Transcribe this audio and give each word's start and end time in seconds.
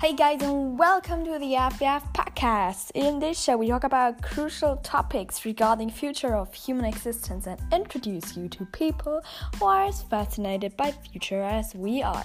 Hey 0.00 0.12
guys, 0.12 0.40
and 0.42 0.78
welcome 0.78 1.24
to 1.24 1.40
the 1.40 1.54
FBF 1.54 2.14
podcast. 2.14 2.92
In 2.94 3.18
this 3.18 3.36
show, 3.36 3.56
we 3.56 3.66
talk 3.66 3.82
about 3.82 4.22
crucial 4.22 4.76
topics 4.76 5.44
regarding 5.44 5.90
future 5.90 6.36
of 6.36 6.54
human 6.54 6.84
existence 6.84 7.48
and 7.48 7.60
introduce 7.72 8.36
you 8.36 8.48
to 8.50 8.64
people 8.66 9.20
who 9.58 9.64
are 9.64 9.86
as 9.86 10.02
fascinated 10.02 10.76
by 10.76 10.92
future 10.92 11.42
as 11.42 11.74
we 11.74 12.00
are. 12.00 12.24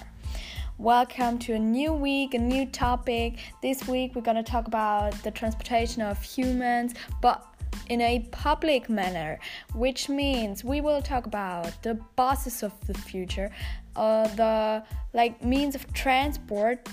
Welcome 0.78 1.40
to 1.40 1.54
a 1.54 1.58
new 1.58 1.92
week, 1.92 2.34
a 2.34 2.38
new 2.38 2.64
topic. 2.66 3.40
This 3.60 3.88
week, 3.88 4.14
we're 4.14 4.22
gonna 4.22 4.44
talk 4.44 4.68
about 4.68 5.12
the 5.24 5.32
transportation 5.32 6.00
of 6.00 6.22
humans, 6.22 6.94
but 7.20 7.44
in 7.88 8.00
a 8.00 8.20
public 8.30 8.88
manner, 8.88 9.40
which 9.74 10.08
means 10.08 10.62
we 10.62 10.80
will 10.80 11.02
talk 11.02 11.26
about 11.26 11.82
the 11.82 11.94
buses 12.14 12.62
of 12.62 12.72
the 12.86 12.94
future, 12.94 13.50
uh, 13.96 14.28
the 14.36 14.84
like 15.12 15.44
means 15.44 15.74
of 15.74 15.92
transport 15.92 16.88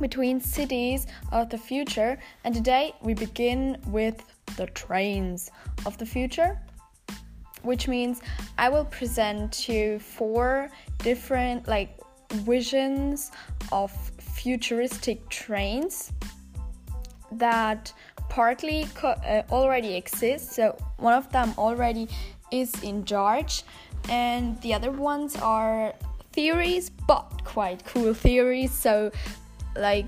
between 0.00 0.40
cities 0.40 1.06
of 1.32 1.50
the 1.50 1.58
future. 1.58 2.18
And 2.44 2.54
today 2.54 2.94
we 3.02 3.14
begin 3.14 3.78
with 3.86 4.24
the 4.56 4.66
trains 4.66 5.50
of 5.86 5.96
the 5.98 6.06
future, 6.06 6.60
which 7.62 7.88
means 7.88 8.20
I 8.58 8.68
will 8.68 8.84
present 8.86 9.68
you 9.68 9.98
four 9.98 10.70
different 10.98 11.68
like 11.68 11.98
visions 12.32 13.30
of 13.72 13.92
futuristic 14.18 15.28
trains 15.28 16.12
that 17.32 17.92
partly 18.28 18.86
co- 18.94 19.08
uh, 19.08 19.42
already 19.50 19.94
exist. 19.94 20.52
So 20.52 20.76
one 20.98 21.14
of 21.14 21.30
them 21.30 21.54
already 21.56 22.08
is 22.50 22.72
in 22.82 23.04
charge, 23.04 23.64
and 24.08 24.60
the 24.60 24.74
other 24.74 24.90
ones 24.90 25.36
are 25.36 25.94
theories, 26.32 26.90
but 26.90 27.44
quite 27.44 27.84
cool 27.84 28.14
theories. 28.14 28.72
So 28.72 29.10
like 29.76 30.06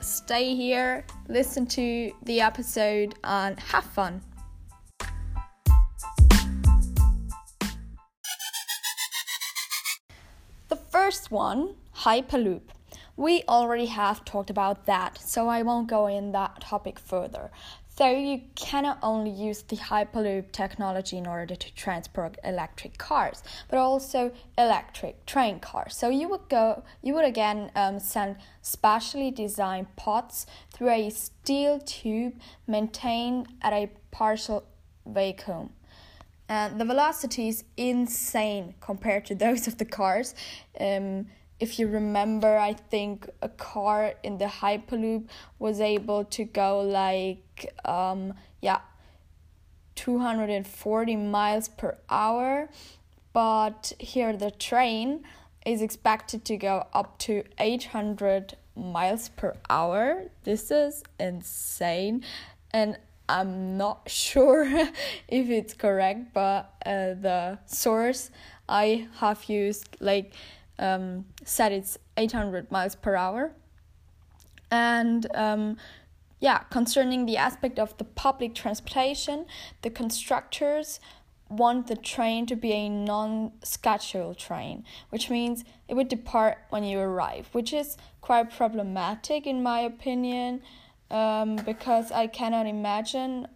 stay 0.00 0.54
here, 0.54 1.04
listen 1.28 1.66
to 1.66 2.12
the 2.22 2.40
episode, 2.40 3.14
and 3.24 3.58
have 3.58 3.84
fun. 3.84 4.22
The 10.68 10.76
first 10.76 11.30
one, 11.30 11.74
Hyperloop. 11.96 12.62
We 13.16 13.44
already 13.48 13.86
have 13.86 14.24
talked 14.24 14.50
about 14.50 14.84
that, 14.86 15.18
so 15.18 15.48
I 15.48 15.62
won't 15.62 15.88
go 15.88 16.06
in 16.06 16.32
that 16.32 16.60
topic 16.60 16.98
further. 16.98 17.50
So 17.96 18.10
you 18.10 18.42
cannot 18.56 18.98
only 19.02 19.30
use 19.30 19.62
the 19.62 19.76
Hyperloop 19.76 20.52
technology 20.52 21.16
in 21.16 21.26
order 21.26 21.56
to 21.56 21.74
transport 21.74 22.36
electric 22.44 22.98
cars, 22.98 23.42
but 23.70 23.78
also 23.78 24.32
electric 24.58 25.24
train 25.24 25.60
cars. 25.60 25.96
So 25.96 26.10
you 26.10 26.28
would 26.28 26.46
go, 26.50 26.82
you 27.02 27.14
would 27.14 27.24
again 27.24 27.70
um, 27.74 27.98
send 27.98 28.36
specially 28.60 29.30
designed 29.30 29.96
pods 29.96 30.46
through 30.74 30.90
a 30.90 31.08
steel 31.08 31.78
tube 31.78 32.34
maintained 32.66 33.48
at 33.62 33.72
a 33.72 33.88
partial 34.10 34.64
vacuum. 35.06 35.70
And 36.50 36.78
the 36.78 36.84
velocity 36.84 37.48
is 37.48 37.64
insane 37.78 38.74
compared 38.82 39.24
to 39.26 39.34
those 39.34 39.66
of 39.66 39.78
the 39.78 39.86
cars. 39.86 40.34
Um, 40.78 41.28
if 41.58 41.78
you 41.78 41.88
remember, 41.88 42.58
I 42.58 42.74
think 42.74 43.28
a 43.40 43.48
car 43.48 44.14
in 44.22 44.38
the 44.38 44.46
Hyperloop 44.46 45.28
was 45.58 45.80
able 45.80 46.24
to 46.24 46.44
go 46.44 46.80
like, 46.80 47.72
um, 47.84 48.34
yeah, 48.60 48.80
240 49.94 51.16
miles 51.16 51.68
per 51.68 51.96
hour. 52.10 52.68
But 53.32 53.92
here 53.98 54.36
the 54.36 54.50
train 54.50 55.24
is 55.64 55.82
expected 55.82 56.44
to 56.44 56.56
go 56.56 56.86
up 56.92 57.18
to 57.20 57.42
800 57.58 58.56
miles 58.74 59.30
per 59.30 59.54
hour. 59.68 60.24
This 60.44 60.70
is 60.70 61.02
insane. 61.18 62.22
And 62.70 62.98
I'm 63.28 63.76
not 63.76 64.02
sure 64.10 64.66
if 65.28 65.50
it's 65.50 65.74
correct, 65.74 66.34
but 66.34 66.74
uh, 66.84 67.14
the 67.14 67.58
source 67.66 68.30
I 68.68 69.08
have 69.18 69.44
used, 69.44 69.96
like, 70.00 70.32
um, 70.78 71.26
said 71.44 71.72
it's 71.72 71.98
800 72.16 72.70
miles 72.70 72.94
per 72.94 73.16
hour. 73.16 73.52
And 74.70 75.26
um, 75.34 75.76
yeah, 76.40 76.58
concerning 76.70 77.26
the 77.26 77.36
aspect 77.36 77.78
of 77.78 77.96
the 77.98 78.04
public 78.04 78.54
transportation, 78.54 79.46
the 79.82 79.90
constructors 79.90 81.00
want 81.48 81.86
the 81.86 81.96
train 81.96 82.44
to 82.46 82.56
be 82.56 82.72
a 82.72 82.88
non 82.88 83.52
scheduled 83.62 84.38
train, 84.38 84.84
which 85.10 85.30
means 85.30 85.64
it 85.88 85.94
would 85.94 86.08
depart 86.08 86.58
when 86.70 86.84
you 86.84 86.98
arrive, 86.98 87.48
which 87.52 87.72
is 87.72 87.96
quite 88.20 88.54
problematic 88.54 89.46
in 89.46 89.62
my 89.62 89.80
opinion, 89.80 90.60
um, 91.10 91.56
because 91.56 92.10
I 92.10 92.26
cannot 92.26 92.66
imagine 92.66 93.46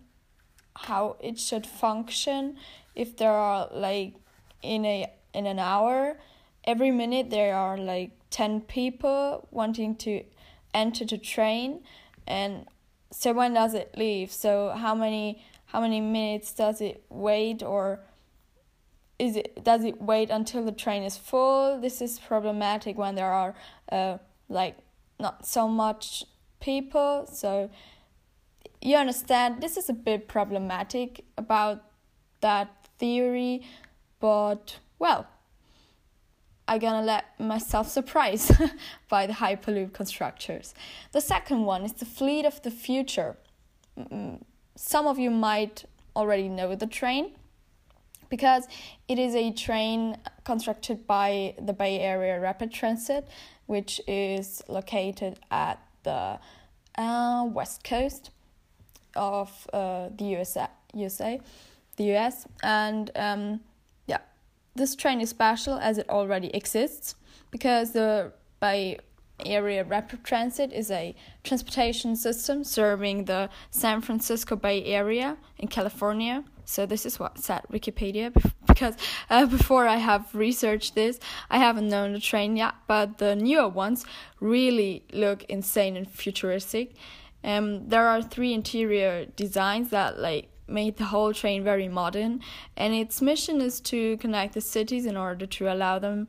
how 0.76 1.16
it 1.20 1.38
should 1.38 1.66
function 1.66 2.56
if 2.94 3.16
there 3.16 3.32
are 3.32 3.68
like 3.72 4.14
in 4.62 4.84
a 4.84 5.06
in 5.34 5.46
an 5.46 5.58
hour 5.58 6.16
every 6.70 6.92
minute 6.92 7.30
there 7.30 7.54
are 7.54 7.76
like 7.76 8.12
10 8.30 8.60
people 8.62 9.48
wanting 9.50 9.96
to 9.96 10.22
enter 10.72 11.04
the 11.04 11.18
train 11.18 11.80
and 12.26 12.66
so 13.10 13.32
when 13.32 13.54
does 13.54 13.74
it 13.74 13.94
leave. 13.96 14.30
So 14.30 14.70
how 14.70 14.94
many 14.94 15.42
how 15.66 15.80
many 15.80 16.00
minutes 16.00 16.52
does 16.52 16.80
it 16.80 17.02
wait 17.08 17.62
or 17.62 18.00
is 19.18 19.34
it 19.36 19.64
does 19.64 19.82
it 19.84 20.00
wait 20.00 20.30
until 20.30 20.64
the 20.64 20.76
train 20.84 21.02
is 21.02 21.16
full? 21.16 21.80
This 21.80 22.00
is 22.00 22.20
problematic 22.20 22.96
when 22.96 23.16
there 23.16 23.32
are 23.32 23.54
uh, 23.90 24.18
like 24.48 24.76
not 25.18 25.44
so 25.44 25.66
much 25.66 26.24
people. 26.60 27.26
So 27.32 27.70
you 28.80 28.96
understand 28.96 29.60
this 29.60 29.76
is 29.76 29.88
a 29.88 29.92
bit 30.08 30.28
problematic 30.28 31.24
about 31.36 31.82
that 32.40 32.68
theory 32.98 33.66
but 34.20 34.78
well 34.98 35.26
I'm 36.70 36.78
gonna 36.78 37.04
let 37.04 37.24
myself 37.40 37.88
surprise 37.88 38.52
by 39.08 39.26
the 39.26 39.32
Hyperloop 39.32 39.92
constructors. 39.92 40.72
The 41.10 41.20
second 41.20 41.64
one 41.64 41.82
is 41.82 41.94
the 41.94 42.04
Fleet 42.04 42.44
of 42.44 42.62
the 42.62 42.70
Future. 42.70 43.36
Some 44.76 45.08
of 45.08 45.18
you 45.18 45.32
might 45.32 45.84
already 46.14 46.48
know 46.48 46.76
the 46.76 46.86
train 46.86 47.32
because 48.28 48.68
it 49.08 49.18
is 49.18 49.34
a 49.34 49.50
train 49.50 50.16
constructed 50.44 51.08
by 51.08 51.56
the 51.60 51.72
Bay 51.72 51.98
Area 51.98 52.38
Rapid 52.38 52.72
Transit, 52.72 53.26
which 53.66 54.00
is 54.06 54.62
located 54.68 55.40
at 55.50 55.80
the 56.04 56.38
uh, 56.96 57.48
west 57.52 57.82
coast 57.82 58.30
of 59.16 59.68
uh, 59.72 60.08
the 60.16 60.24
USA, 60.24 60.68
USA, 60.94 61.40
the 61.96 62.14
US, 62.14 62.46
and 62.62 63.10
um, 63.16 63.60
this 64.74 64.94
train 64.94 65.20
is 65.20 65.30
special 65.30 65.74
as 65.74 65.98
it 65.98 66.08
already 66.08 66.48
exists 66.48 67.14
because 67.50 67.92
the 67.92 68.32
Bay 68.60 68.98
Area 69.44 69.84
Rapid 69.84 70.24
Transit 70.24 70.72
is 70.72 70.90
a 70.90 71.14
transportation 71.44 72.16
system 72.16 72.64
serving 72.64 73.24
the 73.24 73.48
San 73.70 74.00
Francisco 74.00 74.56
Bay 74.56 74.84
Area 74.84 75.36
in 75.58 75.68
California. 75.68 76.44
So 76.64 76.86
this 76.86 77.04
is 77.04 77.18
what 77.18 77.38
said 77.38 77.62
Wikipedia 77.72 78.32
because 78.66 78.94
uh, 79.28 79.46
before 79.46 79.86
I 79.88 79.96
have 79.96 80.32
researched 80.34 80.94
this, 80.94 81.18
I 81.50 81.58
haven't 81.58 81.88
known 81.88 82.12
the 82.12 82.20
train 82.20 82.56
yet, 82.56 82.74
but 82.86 83.18
the 83.18 83.34
newer 83.34 83.68
ones 83.68 84.04
really 84.38 85.04
look 85.12 85.42
insane 85.44 85.96
and 85.96 86.08
futuristic. 86.08 86.94
Um, 87.42 87.88
there 87.88 88.06
are 88.06 88.22
three 88.22 88.52
interior 88.52 89.26
designs 89.36 89.90
that 89.90 90.18
like 90.18 90.48
made 90.70 90.96
the 90.96 91.06
whole 91.06 91.32
train 91.32 91.64
very 91.64 91.88
modern, 91.88 92.40
and 92.76 92.94
its 92.94 93.20
mission 93.20 93.60
is 93.60 93.80
to 93.80 94.16
connect 94.18 94.54
the 94.54 94.60
cities 94.60 95.06
in 95.06 95.16
order 95.16 95.46
to 95.46 95.72
allow 95.72 95.98
them, 95.98 96.28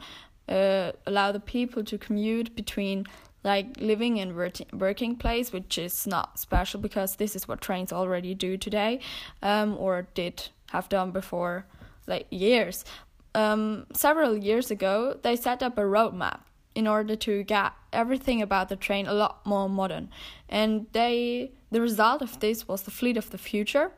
uh, 0.49 0.91
allow 1.05 1.31
the 1.31 1.39
people 1.39 1.83
to 1.83 1.97
commute 1.97 2.55
between 2.55 3.05
like 3.43 3.67
living 3.79 4.19
and 4.19 4.35
working 4.73 5.15
place, 5.15 5.51
which 5.51 5.77
is 5.77 6.05
not 6.05 6.39
special 6.39 6.79
because 6.79 7.15
this 7.15 7.35
is 7.35 7.47
what 7.47 7.59
trains 7.59 7.91
already 7.91 8.33
do 8.35 8.57
today, 8.57 8.99
um, 9.41 9.75
or 9.77 10.07
did 10.13 10.49
have 10.69 10.87
done 10.89 11.11
before, 11.11 11.65
like 12.07 12.27
years. 12.29 12.85
Um, 13.33 13.87
several 13.93 14.37
years 14.37 14.69
ago, 14.69 15.17
they 15.23 15.35
set 15.35 15.63
up 15.63 15.77
a 15.77 15.81
roadmap 15.81 16.41
in 16.75 16.87
order 16.87 17.15
to 17.15 17.43
get 17.43 17.73
everything 17.91 18.41
about 18.41 18.69
the 18.69 18.75
train 18.75 19.07
a 19.07 19.13
lot 19.13 19.45
more 19.45 19.67
modern, 19.67 20.09
and 20.47 20.85
they 20.93 21.51
the 21.71 21.81
result 21.81 22.21
of 22.21 22.39
this 22.41 22.67
was 22.67 22.83
the 22.83 22.91
fleet 22.91 23.17
of 23.17 23.29
the 23.29 23.37
future 23.37 23.91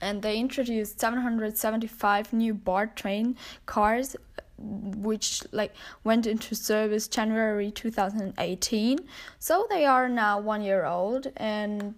and 0.00 0.22
they 0.22 0.38
introduced 0.38 1.00
775 1.00 2.32
new 2.32 2.54
BART 2.54 2.96
train 2.96 3.36
cars 3.66 4.16
which 4.58 5.42
like 5.52 5.74
went 6.04 6.26
into 6.26 6.54
service 6.54 7.08
January 7.08 7.70
2018 7.70 8.98
so 9.38 9.66
they 9.68 9.84
are 9.84 10.08
now 10.08 10.38
1 10.40 10.62
year 10.62 10.86
old 10.86 11.28
and 11.36 11.94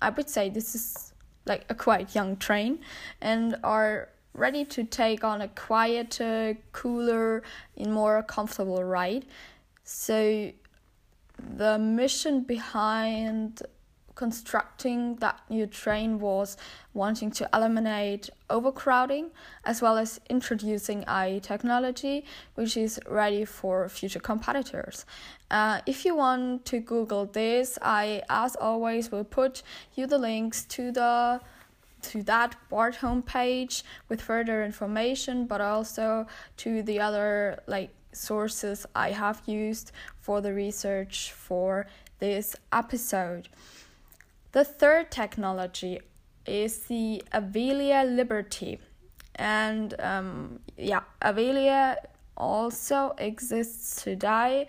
I 0.00 0.10
would 0.10 0.28
say 0.28 0.48
this 0.48 0.74
is 0.74 1.12
like 1.44 1.64
a 1.68 1.74
quite 1.74 2.14
young 2.14 2.36
train 2.36 2.78
and 3.20 3.56
are 3.64 4.08
ready 4.34 4.64
to 4.64 4.84
take 4.84 5.24
on 5.24 5.40
a 5.40 5.48
quieter 5.48 6.56
cooler 6.72 7.42
and 7.76 7.92
more 7.92 8.22
comfortable 8.22 8.82
ride. 8.84 9.26
So 9.84 10.52
the 11.56 11.78
mission 11.78 12.42
behind 12.42 13.62
constructing 14.18 15.14
that 15.16 15.38
new 15.48 15.64
train 15.64 16.18
was 16.18 16.56
wanting 16.92 17.30
to 17.30 17.48
eliminate 17.54 18.28
overcrowding 18.50 19.30
as 19.64 19.80
well 19.80 19.96
as 19.96 20.20
introducing 20.28 21.04
a 21.08 21.38
technology 21.40 22.24
which 22.56 22.76
is 22.76 22.98
ready 23.08 23.44
for 23.44 23.88
future 23.88 24.18
competitors. 24.18 25.06
Uh, 25.52 25.80
if 25.86 26.04
you 26.04 26.16
want 26.16 26.64
to 26.64 26.80
Google 26.80 27.26
this, 27.26 27.78
I, 27.80 28.22
as 28.28 28.56
always, 28.56 29.12
will 29.12 29.28
put 29.40 29.62
you 29.94 30.08
the 30.08 30.18
links 30.18 30.64
to 30.76 30.90
the 30.90 31.40
to 32.10 32.22
that 32.24 32.54
BART 32.70 32.96
homepage 32.96 33.82
with 34.08 34.20
further 34.20 34.64
information, 34.64 35.46
but 35.46 35.60
also 35.60 36.26
to 36.56 36.82
the 36.82 36.98
other 37.00 37.60
like 37.66 37.90
sources 38.12 38.86
I 38.94 39.10
have 39.12 39.42
used 39.46 39.92
for 40.18 40.40
the 40.40 40.52
research 40.52 41.32
for 41.32 41.86
this 42.18 42.56
episode. 42.72 43.48
The 44.52 44.64
third 44.64 45.10
technology 45.10 46.00
is 46.46 46.80
the 46.86 47.22
Avelia 47.32 48.04
Liberty. 48.04 48.80
And 49.34 49.94
um, 50.00 50.60
yeah, 50.76 51.02
Avelia 51.22 51.96
also 52.36 53.14
exists 53.18 54.02
today. 54.02 54.68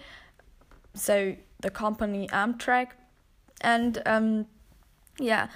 So 0.94 1.36
the 1.62 1.70
company 1.70 2.28
Amtrak. 2.28 2.90
And 3.62 4.02
um, 4.06 4.46
yeah, 5.18 5.48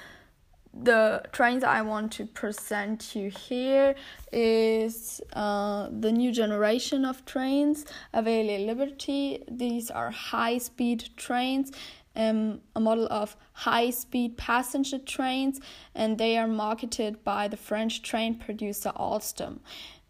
the 0.73 1.21
trains 1.31 1.63
I 1.63 1.81
want 1.83 2.11
to 2.13 2.25
present 2.25 3.15
you 3.15 3.29
here 3.29 3.95
is 4.31 5.21
uh, 5.33 5.89
the 5.91 6.11
new 6.11 6.31
generation 6.31 7.05
of 7.05 7.25
trains, 7.25 7.85
Avelia 8.13 8.65
Liberty. 8.65 9.43
These 9.47 9.91
are 9.91 10.09
high 10.09 10.57
speed 10.57 11.09
trains, 11.15 11.71
um, 12.15 12.61
a 12.75 12.79
model 12.79 13.07
of 13.09 13.35
high 13.53 13.89
speed 13.89 14.37
passenger 14.37 14.99
trains, 14.99 15.59
and 15.95 16.17
they 16.17 16.37
are 16.37 16.47
marketed 16.47 17.23
by 17.23 17.47
the 17.47 17.57
French 17.57 18.01
train 18.01 18.35
producer 18.35 18.91
Alstom. 18.95 19.59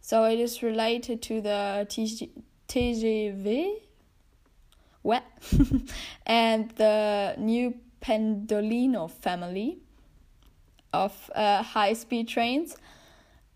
So 0.01 0.25
it 0.25 0.39
is 0.39 0.61
related 0.61 1.21
to 1.23 1.41
the 1.41 1.87
TG- 1.89 2.29
TGV 2.67 3.81
and 6.25 6.69
the 6.71 7.35
new 7.37 7.75
Pendolino 8.01 9.09
family 9.09 9.79
of 10.91 11.31
uh, 11.33 11.63
high 11.63 11.93
speed 11.93 12.27
trains 12.27 12.75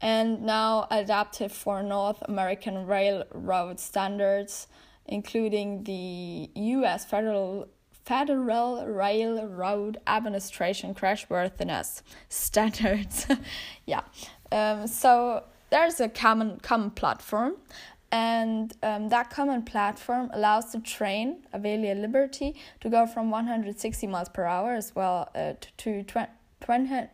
and 0.01 0.43
now 0.43 0.87
adapted 0.91 1.51
for 1.51 1.81
North 1.83 2.21
American 2.27 2.85
railroad 2.85 3.79
standards, 3.79 4.67
including 5.05 5.83
the 5.83 6.49
U.S. 6.55 7.05
Federal 7.05 7.67
Federal 8.07 8.85
Railroad 8.87 9.97
Administration 10.07 10.95
crashworthiness 10.95 12.03
standards. 12.29 13.27
yeah, 13.85 14.03
um, 14.49 14.87
so 14.87 15.43
there's 15.71 15.99
a 15.99 16.07
common 16.07 16.57
common 16.61 16.91
platform, 16.91 17.57
and 18.09 18.73
um, 18.81 19.09
that 19.09 19.29
common 19.29 19.63
platform 19.63 20.29
allows 20.33 20.71
the 20.71 20.79
train 20.79 21.43
Avelia 21.53 21.99
Liberty 21.99 22.55
to 22.79 22.89
go 22.89 23.05
from 23.05 23.29
160 23.29 24.07
miles 24.07 24.29
per 24.29 24.45
hour 24.45 24.71
as 24.71 24.95
well 24.95 25.29
uh, 25.35 25.53
to, 25.77 26.01
to 26.05 26.27
20 26.61 27.09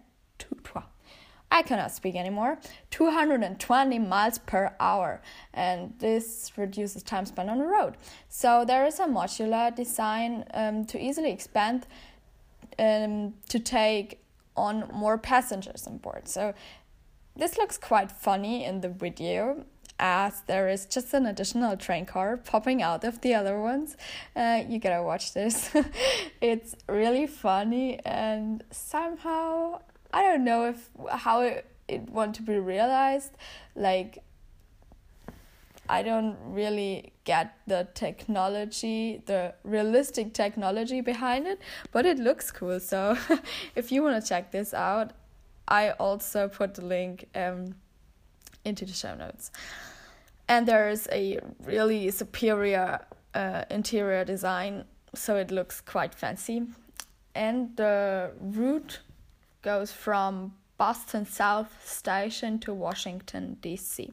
I 1.54 1.62
cannot 1.62 1.92
speak 1.92 2.16
anymore. 2.16 2.58
220 2.90 4.00
miles 4.00 4.40
per 4.40 4.74
hour, 4.80 5.22
and 5.54 5.94
this 6.00 6.52
reduces 6.58 7.04
time 7.04 7.28
spent 7.28 7.48
on 7.48 7.60
the 7.60 7.66
road. 7.66 7.96
So 8.28 8.66
there 8.66 8.88
is 8.88 9.00
a 9.00 9.06
modular 9.06 9.74
design 9.74 10.46
um, 10.56 10.84
to 10.86 11.00
easily 11.00 11.32
expand 11.32 11.86
um, 12.80 13.36
to 13.50 13.60
take 13.60 14.20
on 14.58 14.90
more 14.92 15.20
passengers 15.20 15.86
on 15.86 15.98
board. 16.00 16.28
So 16.28 16.56
this 17.36 17.56
looks 17.56 17.78
quite 17.78 18.12
funny 18.12 18.66
in 18.66 18.82
the 18.82 18.90
video 18.90 19.64
as 20.00 20.42
there 20.48 20.68
is 20.70 20.88
just 20.88 21.14
an 21.14 21.28
additional 21.28 21.78
train 21.78 22.08
car 22.08 22.36
popping 22.36 22.82
out 22.82 23.04
of 23.04 23.22
the 23.22 23.36
other 23.36 23.62
ones. 23.62 23.96
Uh, 24.36 24.64
you 24.68 24.80
gotta 24.80 25.04
watch 25.04 25.34
this. 25.34 25.70
it's 26.42 26.76
really 26.90 27.28
funny 27.28 28.00
and 28.04 28.64
somehow 28.72 29.80
I 30.14 30.22
don't 30.22 30.46
know 30.46 30.68
if 30.68 30.90
how 31.10 31.42
it, 31.42 31.66
it 31.88 32.10
want 32.10 32.36
to 32.36 32.44
be 32.44 32.58
realized. 32.58 33.32
Like 33.76 34.20
I 35.90 36.02
don't 36.02 36.38
really 36.46 37.12
get 37.26 37.58
the 37.68 37.88
technology, 37.94 39.22
the 39.26 39.54
realistic 39.64 40.34
technology 40.34 41.02
behind 41.02 41.46
it, 41.46 41.60
but 41.92 42.06
it 42.06 42.20
looks 42.20 42.52
cool. 42.52 42.80
So 42.80 43.18
if 43.76 43.92
you 43.92 44.04
want 44.04 44.22
to 44.22 44.28
check 44.28 44.52
this 44.52 44.74
out, 44.74 45.12
I 45.68 45.92
also 45.92 46.48
put 46.48 46.76
the 46.76 46.86
link 46.86 47.28
um, 47.36 47.76
into 48.64 48.86
the 48.86 48.94
show 48.94 49.16
notes. 49.16 49.52
And 50.48 50.68
there's 50.68 51.08
a 51.12 51.40
really 51.64 52.12
superior 52.12 53.06
uh, 53.34 53.64
interior 53.70 54.24
design, 54.24 54.86
so 55.16 55.36
it 55.38 55.52
looks 55.52 55.82
quite 55.82 56.14
fancy. 56.14 56.64
And 57.36 57.76
the 57.76 58.32
route 58.40 59.00
goes 59.64 59.92
from 59.92 60.54
Boston 60.78 61.26
South 61.26 61.72
Station 61.84 62.60
to 62.60 62.74
Washington, 62.74 63.58
D.C. 63.62 64.12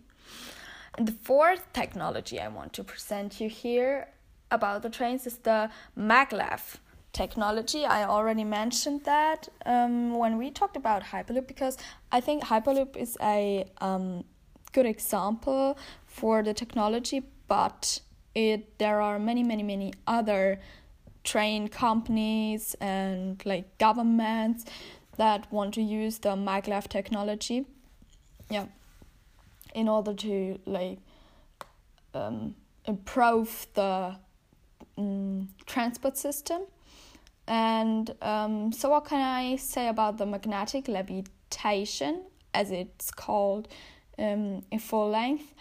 And 0.97 1.06
the 1.06 1.12
fourth 1.12 1.73
technology 1.73 2.41
I 2.41 2.49
want 2.49 2.73
to 2.75 2.85
present 2.85 3.41
you 3.41 3.49
here 3.49 4.08
about 4.50 4.82
the 4.82 4.91
trains 4.91 5.26
is 5.26 5.38
the 5.38 5.70
maglev 5.99 6.76
technology. 7.12 7.85
I 7.85 8.05
already 8.05 8.44
mentioned 8.44 9.05
that 9.05 9.49
um, 9.67 10.14
when 10.14 10.38
we 10.38 10.50
talked 10.50 10.76
about 10.76 11.02
Hyperloop 11.02 11.47
because 11.47 11.76
I 12.12 12.20
think 12.20 12.44
Hyperloop 12.44 12.97
is 12.97 13.17
a 13.20 13.67
um, 13.81 14.25
good 14.73 14.87
example 14.87 15.76
for 16.06 16.43
the 16.43 16.55
technology, 16.55 17.23
but 17.49 18.00
it 18.35 18.79
there 18.79 19.00
are 19.00 19.19
many 19.19 19.43
many 19.43 19.64
many 19.64 19.93
other 20.06 20.61
train 21.25 21.69
companies 21.69 22.76
and 22.81 23.43
like 23.44 23.76
governments 23.79 24.64
that 25.20 25.52
want 25.52 25.75
to 25.75 25.82
use 25.82 26.17
the 26.19 26.31
maglev 26.31 26.88
technology. 26.88 27.67
Yeah. 28.49 28.67
In 29.75 29.87
order 29.87 30.14
to 30.14 30.58
like 30.64 30.99
um, 32.14 32.54
improve 32.87 33.66
the 33.75 34.16
um, 34.97 35.50
transport 35.66 36.16
system. 36.16 36.62
And 37.47 38.14
um, 38.23 38.73
so 38.73 38.88
what 38.88 39.04
can 39.04 39.21
i 39.21 39.56
say 39.56 39.88
about 39.88 40.16
the 40.16 40.25
magnetic 40.25 40.88
levitation 40.88 42.23
as 42.54 42.71
it's 42.71 43.11
called 43.11 43.68
um, 44.18 44.62
in 44.71 44.78
full 44.78 45.11
length? 45.11 45.52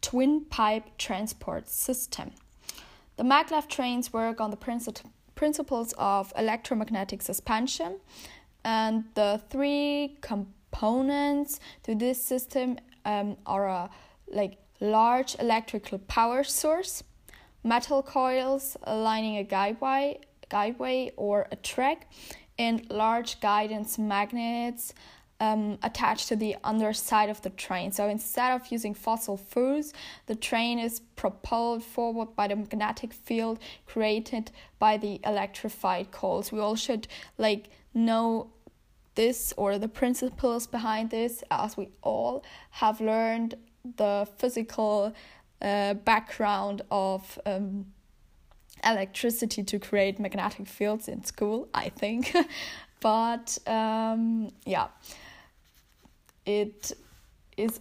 Twin 0.00 0.46
pipe 0.46 0.84
transport 0.96 1.68
system. 1.68 2.30
The 3.18 3.24
maglev 3.24 3.68
trains 3.68 4.12
work 4.12 4.40
on 4.40 4.50
the 4.50 4.56
princi- 4.56 5.04
principles 5.34 5.92
of 5.98 6.32
electromagnetic 6.36 7.20
suspension 7.20 8.00
and 8.66 9.04
the 9.14 9.40
three 9.48 10.18
components 10.20 11.60
to 11.84 11.94
this 11.94 12.20
system 12.20 12.76
um, 13.04 13.36
are 13.46 13.68
a 13.68 13.90
like 14.26 14.58
large 14.80 15.36
electrical 15.38 15.98
power 16.00 16.42
source, 16.42 17.04
metal 17.62 18.02
coils 18.02 18.76
lining 18.84 19.38
a 19.38 19.44
guideway, 19.44 20.18
guideway 20.50 21.12
or 21.16 21.46
a 21.52 21.56
track, 21.56 22.10
and 22.58 22.90
large 22.90 23.40
guidance 23.40 23.98
magnets 23.98 24.92
um, 25.38 25.78
attached 25.84 26.26
to 26.28 26.34
the 26.34 26.56
underside 26.64 27.30
of 27.30 27.40
the 27.42 27.50
train. 27.50 27.92
So 27.92 28.08
instead 28.08 28.52
of 28.52 28.66
using 28.72 28.94
fossil 28.94 29.36
fuels, 29.36 29.92
the 30.26 30.34
train 30.34 30.80
is 30.80 31.00
propelled 31.14 31.84
forward 31.84 32.34
by 32.34 32.48
the 32.48 32.56
magnetic 32.56 33.12
field 33.12 33.60
created 33.86 34.50
by 34.80 34.96
the 34.96 35.20
electrified 35.24 36.10
coils. 36.10 36.50
We 36.50 36.58
all 36.58 36.74
should 36.74 37.06
like 37.38 37.68
know 37.94 38.50
this 39.16 39.52
or 39.56 39.78
the 39.78 39.88
principles 39.88 40.66
behind 40.66 41.10
this, 41.10 41.42
as 41.50 41.76
we 41.76 41.88
all 42.02 42.44
have 42.70 43.00
learned 43.00 43.56
the 43.96 44.28
physical 44.38 45.12
uh, 45.60 45.94
background 45.94 46.82
of 46.90 47.38
um, 47.44 47.86
electricity 48.84 49.62
to 49.64 49.78
create 49.78 50.18
magnetic 50.18 50.66
fields 50.66 51.08
in 51.08 51.24
school, 51.24 51.68
I 51.74 51.88
think. 51.88 52.34
but 53.00 53.58
um, 53.66 54.52
yeah, 54.64 54.88
it 56.44 56.92
is 57.56 57.80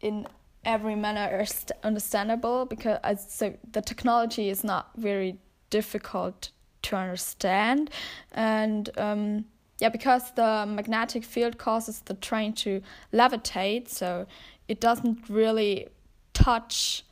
in 0.00 0.26
every 0.64 0.94
manner 0.94 1.44
understandable 1.82 2.66
because 2.66 2.98
so 3.28 3.54
the 3.72 3.82
technology 3.82 4.48
is 4.48 4.62
not 4.62 4.90
very 4.96 5.38
difficult 5.70 6.50
to 6.82 6.96
understand 6.96 7.90
and 8.32 8.90
um, 8.96 9.44
yeah, 9.82 9.88
because 9.88 10.30
the 10.30 10.64
magnetic 10.64 11.24
field 11.24 11.58
causes 11.58 12.02
the 12.04 12.14
train 12.14 12.52
to 12.52 12.80
levitate, 13.12 13.88
so 13.88 14.26
it 14.68 14.80
doesn't 14.80 15.28
really 15.28 15.88
touch 16.34 17.02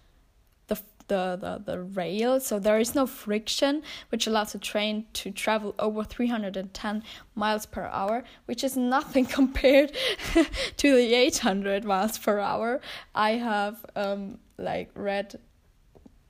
the 0.68 0.76
the, 1.08 1.36
the, 1.40 1.72
the 1.72 1.82
rail, 1.82 2.38
so 2.38 2.60
there 2.60 2.78
is 2.78 2.94
no 2.94 3.08
friction, 3.08 3.82
which 4.10 4.28
allows 4.28 4.52
the 4.52 4.60
train 4.60 5.06
to 5.14 5.32
travel 5.32 5.74
over 5.80 6.04
310 6.04 7.02
miles 7.34 7.66
per 7.66 7.86
hour, 7.86 8.22
which 8.44 8.62
is 8.62 8.76
nothing 8.76 9.26
compared 9.38 9.90
to 10.76 10.94
the 10.94 11.12
800 11.12 11.84
miles 11.84 12.18
per 12.18 12.38
hour 12.38 12.80
I 13.16 13.32
have 13.32 13.84
um, 13.96 14.38
like 14.58 14.90
read 14.94 15.40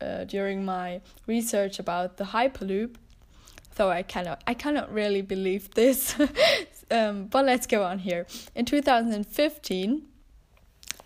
uh, 0.00 0.24
during 0.24 0.64
my 0.64 1.02
research 1.26 1.78
about 1.78 2.16
the 2.16 2.24
Hyperloop. 2.24 2.94
So 3.76 3.90
I 3.90 4.02
cannot 4.02 4.42
I 4.46 4.54
cannot 4.54 4.92
really 4.92 5.22
believe 5.22 5.74
this. 5.74 6.14
um, 6.90 7.26
but 7.26 7.44
let's 7.44 7.66
go 7.66 7.82
on 7.82 7.98
here. 8.00 8.26
In 8.54 8.64
2015, 8.64 10.02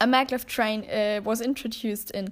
a 0.00 0.06
maglev 0.06 0.46
train 0.46 0.88
uh, 0.90 1.20
was 1.22 1.40
introduced 1.40 2.10
in 2.10 2.28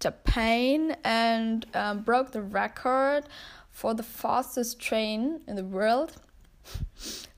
Japan 0.00 0.96
and 1.04 1.66
um, 1.74 2.02
broke 2.02 2.32
the 2.32 2.42
record 2.42 3.24
for 3.70 3.94
the 3.94 4.02
fastest 4.02 4.80
train 4.80 5.40
in 5.46 5.56
the 5.56 5.64
world, 5.64 6.16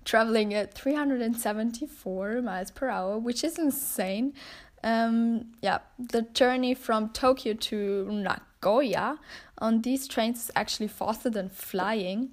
traveling 0.05 0.55
at 0.55 0.75
374 0.75 2.43
miles 2.43 2.71
per 2.71 2.89
hour, 2.89 3.19
which 3.19 3.43
is 3.45 3.59
insane. 3.59 4.35
Um, 4.85 5.47
yeah, 5.61 5.79
the 5.99 6.23
journey 6.23 6.75
from 6.75 7.11
Tokyo 7.11 7.55
to 7.55 8.09
Nagoya 8.11 9.19
on 9.59 9.83
these 9.83 10.07
trains 10.07 10.45
is 10.45 10.51
actually 10.55 10.89
faster 10.89 11.31
than 11.31 11.49
flying, 11.49 12.31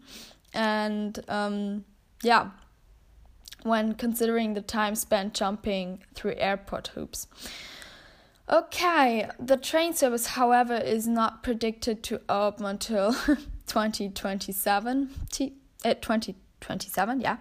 and 0.53 1.19
um, 1.27 1.85
yeah, 2.23 2.49
when 3.63 3.93
considering 3.95 4.53
the 4.53 4.61
time 4.61 4.95
spent 4.95 5.33
jumping 5.33 5.99
through 6.13 6.35
airport 6.37 6.87
hoops. 6.89 7.27
Okay, 8.47 9.27
the 9.39 9.57
train 9.57 9.93
service, 9.93 10.27
however, 10.27 10.75
is 10.75 11.07
not 11.07 11.41
predicted 11.41 12.03
to 12.03 12.21
open 12.29 12.65
until 12.65 13.13
2027. 13.65 15.09
T- 15.31 15.53
uh, 15.83 15.95
2027, 15.95 17.21
yeah. 17.21 17.37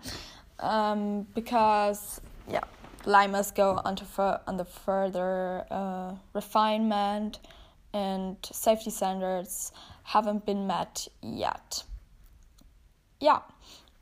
Um, 0.61 1.27
because, 1.35 2.23
yeah, 2.49 2.61
line 3.05 3.33
must 3.33 3.55
go 3.55 3.83
on, 3.85 3.97
to 3.97 4.05
fur- 4.07 4.41
on 4.47 4.57
the 4.57 4.65
further 4.65 5.67
uh, 5.71 6.15
refinement 6.33 7.39
and 7.95 8.37
safety 8.53 8.91
standards 8.91 9.73
haven't 10.03 10.45
been 10.45 10.67
met 10.67 11.09
yet. 11.23 11.85
Yeah, 13.21 13.41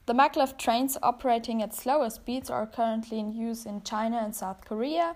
the 0.06 0.14
maglev 0.14 0.58
trains 0.58 0.98
operating 1.02 1.62
at 1.62 1.72
slower 1.72 2.10
speeds 2.10 2.50
are 2.50 2.66
currently 2.66 3.20
in 3.20 3.32
use 3.32 3.66
in 3.66 3.82
China 3.82 4.18
and 4.18 4.34
South 4.34 4.64
Korea, 4.64 5.14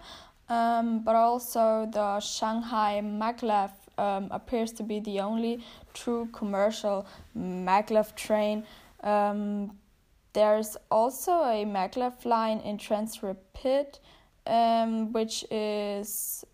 um, 0.48 1.00
but 1.00 1.16
also 1.16 1.88
the 1.90 2.20
Shanghai 2.20 3.00
maglev 3.02 3.72
um, 3.98 4.28
appears 4.30 4.70
to 4.72 4.84
be 4.84 5.00
the 5.00 5.18
only 5.20 5.64
true 5.92 6.28
commercial 6.32 7.04
maglev 7.36 8.14
train. 8.14 8.64
Um, 9.02 9.76
there's 10.34 10.76
also 10.90 11.32
a 11.32 11.64
maglev 11.64 12.24
line 12.24 12.60
in 12.60 12.78
Transrapid, 12.78 13.98
um, 14.46 15.12
which 15.12 15.44
is 15.50 16.44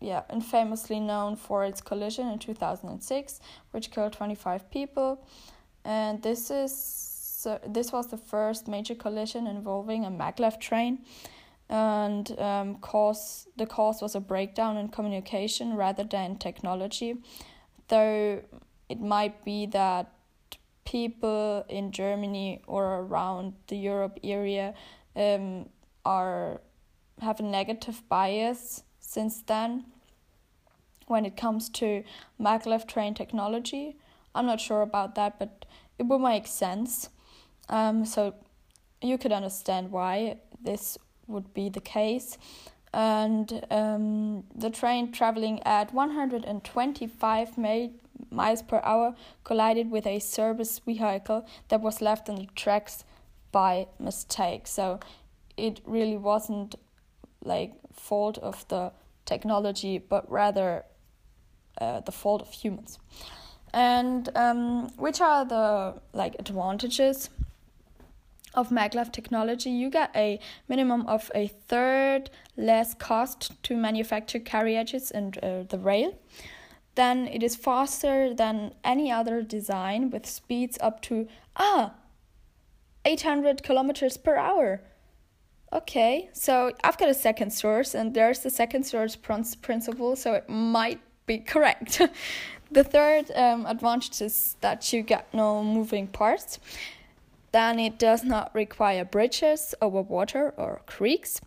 yeah, 0.00 0.22
infamously 0.32 1.00
known 1.00 1.36
for 1.36 1.64
its 1.64 1.80
collision 1.80 2.28
in 2.28 2.38
2006, 2.38 3.40
which 3.70 3.90
killed 3.90 4.12
25 4.12 4.70
people. 4.70 5.26
And 5.84 6.22
this 6.22 6.50
is 6.50 7.10
so 7.40 7.58
this 7.66 7.90
was 7.90 8.08
the 8.08 8.18
first 8.18 8.68
major 8.68 8.94
collision 8.94 9.46
involving 9.46 10.04
a 10.04 10.10
maglev 10.10 10.60
train 10.60 10.98
and 11.70 12.38
um, 12.38 12.74
cause 12.76 13.46
the 13.56 13.64
cause 13.64 14.02
was 14.02 14.14
a 14.14 14.20
breakdown 14.20 14.76
in 14.76 14.88
communication 14.88 15.74
rather 15.74 16.04
than 16.04 16.36
technology 16.36 17.16
though 17.88 18.42
it 18.90 19.00
might 19.00 19.42
be 19.42 19.66
that 19.66 20.12
people 20.84 21.64
in 21.68 21.92
Germany 21.92 22.60
or 22.66 23.00
around 23.00 23.54
the 23.68 23.76
Europe 23.76 24.18
area 24.24 24.74
um, 25.16 25.66
are 26.04 26.60
have 27.22 27.38
a 27.40 27.42
negative 27.42 28.02
bias 28.08 28.82
since 29.10 29.42
then 29.42 29.84
when 31.08 31.26
it 31.26 31.36
comes 31.36 31.68
to 31.68 32.04
maglev 32.40 32.86
train 32.86 33.12
technology. 33.12 33.96
I'm 34.36 34.46
not 34.46 34.60
sure 34.60 34.82
about 34.82 35.16
that, 35.16 35.36
but 35.40 35.64
it 35.98 36.04
would 36.04 36.20
make 36.20 36.46
sense. 36.46 37.08
Um, 37.68 38.04
so 38.04 38.34
you 39.02 39.18
could 39.18 39.32
understand 39.32 39.90
why 39.90 40.36
this 40.62 40.96
would 41.26 41.52
be 41.52 41.68
the 41.68 41.80
case. 41.80 42.38
And 42.94 43.66
um, 43.70 44.44
the 44.54 44.70
train 44.70 45.10
traveling 45.10 45.60
at 45.64 45.92
125 45.92 47.58
miles 48.30 48.62
per 48.62 48.80
hour 48.84 49.16
collided 49.42 49.90
with 49.90 50.06
a 50.06 50.20
service 50.20 50.78
vehicle 50.78 51.44
that 51.68 51.80
was 51.80 52.00
left 52.00 52.28
on 52.28 52.36
the 52.36 52.48
tracks 52.54 53.04
by 53.50 53.88
mistake. 53.98 54.68
So 54.68 55.00
it 55.56 55.80
really 55.84 56.16
wasn't 56.16 56.76
like 57.44 57.72
fault 57.92 58.38
of 58.38 58.66
the 58.68 58.92
technology, 59.24 59.98
but 59.98 60.30
rather 60.30 60.84
uh, 61.80 62.00
the 62.00 62.12
fault 62.12 62.42
of 62.42 62.50
humans. 62.50 62.98
And 63.72 64.28
um, 64.34 64.88
which 64.96 65.20
are 65.20 65.44
the 65.44 66.00
like 66.12 66.34
advantages 66.38 67.30
of 68.54 68.70
maglev 68.70 69.12
technology, 69.12 69.70
you 69.70 69.90
get 69.90 70.10
a 70.16 70.40
minimum 70.68 71.06
of 71.06 71.30
a 71.34 71.46
third 71.46 72.30
less 72.56 72.94
cost 72.94 73.62
to 73.62 73.76
manufacture 73.76 74.40
carriages 74.40 75.10
and 75.10 75.38
uh, 75.38 75.62
the 75.68 75.78
rail. 75.78 76.18
Then 76.96 77.28
it 77.28 77.42
is 77.42 77.54
faster 77.54 78.34
than 78.34 78.74
any 78.82 79.12
other 79.12 79.42
design 79.42 80.10
with 80.10 80.26
speeds 80.26 80.76
up 80.80 81.00
to 81.02 81.28
ah 81.56 81.94
800 83.04 83.62
kilometers 83.62 84.16
per 84.16 84.36
hour. 84.36 84.82
Okay, 85.72 86.28
so 86.32 86.72
I've 86.82 86.98
got 86.98 87.08
a 87.08 87.14
second 87.14 87.52
source, 87.52 87.94
and 87.94 88.12
there's 88.12 88.40
the 88.40 88.50
second 88.50 88.84
source 88.84 89.14
principle, 89.14 90.16
so 90.16 90.34
it 90.34 90.48
might 90.48 91.00
be 91.26 91.38
correct. 91.38 92.00
the 92.72 92.82
third 92.82 93.30
um, 93.36 93.66
advantage 93.66 94.20
is 94.20 94.56
that 94.60 94.92
you 94.92 95.02
get 95.02 95.32
no 95.32 95.62
moving 95.62 96.08
parts 96.08 96.58
then 97.52 97.78
it 97.78 97.98
does 97.98 98.24
not 98.24 98.54
require 98.54 99.04
bridges 99.04 99.74
over 99.80 100.02
water 100.02 100.54
or 100.56 100.82
creeks. 100.86 101.40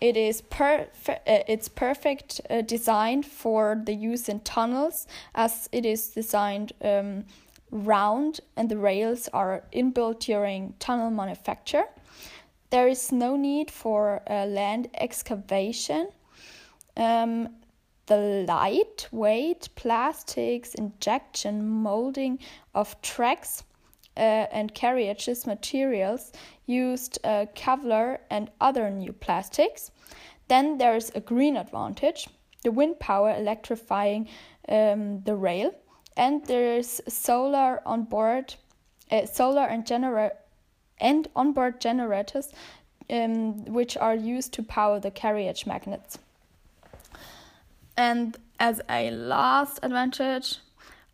It 0.00 0.16
is 0.16 0.42
perf- 0.42 0.88
uh, 1.08 1.18
it's 1.26 1.68
perfect 1.68 2.40
uh, 2.48 2.62
designed 2.62 3.26
for 3.26 3.80
the 3.84 3.94
use 3.94 4.28
in 4.28 4.40
tunnels 4.40 5.06
as 5.34 5.68
it 5.72 5.84
is 5.84 6.08
designed 6.08 6.72
um, 6.82 7.24
round 7.70 8.40
and 8.56 8.68
the 8.68 8.76
rails 8.76 9.28
are 9.32 9.64
inbuilt 9.72 10.20
during 10.20 10.74
tunnel 10.78 11.10
manufacture. 11.10 11.84
There 12.70 12.88
is 12.88 13.12
no 13.12 13.36
need 13.36 13.70
for 13.70 14.22
uh, 14.28 14.46
land 14.46 14.88
excavation. 14.94 16.08
Um, 16.96 17.48
the 18.06 18.44
lightweight 18.48 19.68
plastics 19.74 20.74
injection 20.74 21.68
molding 21.68 22.38
of 22.74 23.00
tracks 23.02 23.64
uh, 24.16 24.20
and 24.50 24.74
carriages 24.74 25.46
materials 25.46 26.32
used 26.66 27.18
uh, 27.24 27.46
Kevlar 27.54 28.18
and 28.30 28.50
other 28.60 28.90
new 28.90 29.12
plastics. 29.12 29.90
Then 30.48 30.78
there 30.78 30.96
is 30.96 31.12
a 31.14 31.20
green 31.20 31.56
advantage 31.56 32.28
the 32.64 32.72
wind 32.72 32.98
power 32.98 33.34
electrifying 33.36 34.28
um, 34.68 35.22
the 35.22 35.34
rail, 35.34 35.72
and 36.16 36.44
there 36.46 36.76
is 36.76 37.00
solar 37.08 37.80
on 37.86 38.04
board, 38.04 38.54
uh, 39.10 39.26
solar 39.26 39.62
and 39.62 39.86
genera- 39.86 40.32
and 41.00 41.28
onboard 41.34 41.80
generators, 41.80 42.52
um, 43.10 43.64
which 43.64 43.96
are 43.96 44.14
used 44.14 44.52
to 44.54 44.62
power 44.62 45.00
the 45.00 45.10
carriage 45.10 45.66
magnets. 45.66 46.18
And 47.96 48.36
as 48.60 48.80
a 48.88 49.10
last 49.10 49.80
advantage, 49.82 50.58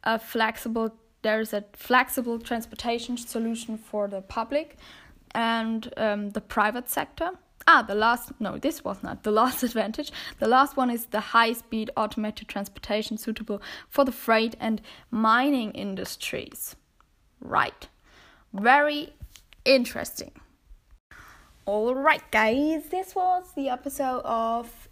a 0.02 0.18
flexible 0.18 0.94
there's 1.24 1.54
a 1.54 1.64
flexible 1.72 2.38
transportation 2.38 3.16
solution 3.16 3.78
for 3.78 4.06
the 4.06 4.20
public 4.20 4.76
and 5.34 5.92
um, 5.96 6.30
the 6.30 6.40
private 6.40 6.90
sector. 6.90 7.30
Ah, 7.66 7.80
the 7.80 7.94
last, 7.94 8.30
no, 8.38 8.58
this 8.58 8.84
was 8.84 9.02
not 9.02 9.22
the 9.22 9.30
last 9.42 9.62
advantage. 9.62 10.12
The 10.38 10.46
last 10.46 10.76
one 10.76 10.90
is 10.90 11.06
the 11.06 11.20
high 11.20 11.54
speed 11.54 11.90
automated 11.96 12.46
transportation 12.46 13.16
suitable 13.16 13.62
for 13.88 14.04
the 14.04 14.12
freight 14.12 14.54
and 14.60 14.82
mining 15.10 15.70
industries. 15.72 16.76
Right. 17.40 17.88
Very 18.52 19.14
interesting. 19.64 20.32
Alright, 21.66 22.30
guys, 22.30 22.84
this 22.90 23.14
was 23.14 23.52
the 23.56 23.68
episode 23.68 24.22
of 24.24 24.88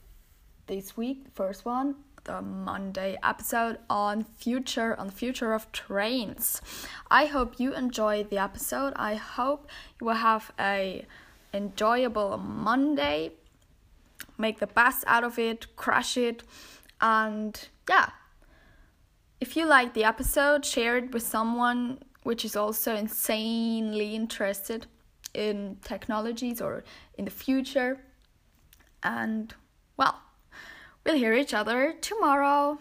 this 0.67 0.97
week, 0.97 1.27
first 1.35 1.65
one 1.65 1.97
the 2.25 2.41
Monday 2.41 3.19
episode 3.23 3.79
on 3.91 4.23
future 4.23 4.99
on 4.99 5.07
the 5.09 5.13
future 5.13 5.53
of 5.53 5.71
trains. 5.73 6.61
I 7.11 7.27
hope 7.27 7.59
you 7.59 7.75
enjoyed 7.75 8.31
the 8.31 8.39
episode. 8.39 8.93
I 8.97 9.15
hope 9.17 9.69
you 10.01 10.07
will 10.07 10.15
have 10.15 10.53
a 10.59 11.05
enjoyable 11.53 12.37
Monday. 12.39 13.33
Make 14.39 14.61
the 14.61 14.67
best 14.67 15.05
out 15.07 15.25
of 15.25 15.39
it, 15.39 15.75
crush 15.77 16.17
it, 16.17 16.43
and 17.01 17.69
yeah. 17.89 18.11
if 19.41 19.57
you 19.57 19.67
like 19.67 19.95
the 19.95 20.05
episode, 20.05 20.65
share 20.65 20.97
it 20.97 21.13
with 21.13 21.23
someone 21.23 21.99
which 22.23 22.45
is 22.45 22.57
also 22.57 22.95
insanely 22.95 24.15
interested 24.15 24.87
in 25.35 25.77
technologies 25.83 26.61
or 26.61 26.85
in 27.19 27.25
the 27.25 27.31
future. 27.31 27.99
And 29.03 29.55
well, 29.97 30.21
we'll 31.05 31.17
hear 31.17 31.35
each 31.35 31.55
other 31.55 31.95
tomorrow. 32.01 32.79